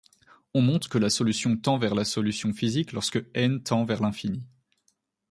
[0.55, 4.41] On montre que la solution tend vers la solution physique lorsque N →∞.